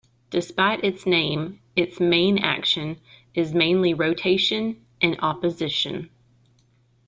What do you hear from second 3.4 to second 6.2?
mainly rotation and opposition.